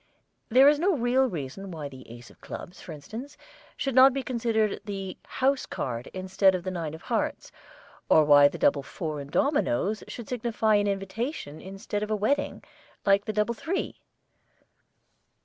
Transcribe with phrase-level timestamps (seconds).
[0.49, 3.37] There is no real reason why the ace of clubs, for instance,
[3.77, 7.51] should not be considered the 'House Card' instead of the nine of hearts,
[8.09, 12.63] or why the double four in dominoes should signify an invitation instead of a wedding,
[13.05, 13.99] like the double three.